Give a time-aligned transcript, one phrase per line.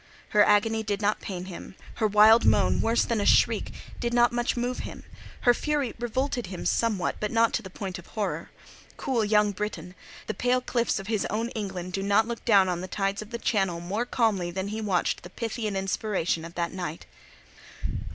[0.29, 4.79] Her agony did not pain him, her wild moan—worse than a shriek—did not much move
[4.79, 5.03] him;
[5.41, 8.49] her fury revolted him somewhat, but not to the point of horror.
[8.97, 9.93] Cool young Briton!
[10.25, 13.29] The pale cliffs of his own England do not look down on the tides of
[13.29, 17.05] the Channel more calmly than he watched the Pythian inspiration of that night.